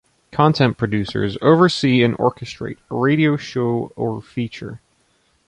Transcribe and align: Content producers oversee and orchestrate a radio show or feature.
Content 0.31 0.79
producers 0.79 1.37
oversee 1.43 2.01
and 2.01 2.17
orchestrate 2.17 2.79
a 2.89 2.95
radio 2.95 3.37
show 3.37 3.93
or 3.95 4.19
feature. 4.19 4.81